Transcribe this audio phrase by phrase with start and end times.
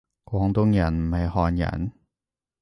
[0.25, 1.91] 廣東人唔係漢人？